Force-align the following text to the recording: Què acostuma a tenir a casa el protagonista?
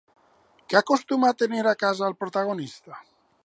Què 0.71 0.79
acostuma 0.79 1.29
a 1.33 1.37
tenir 1.43 1.61
a 1.73 1.75
casa 1.85 2.07
el 2.11 2.19
protagonista? 2.25 3.01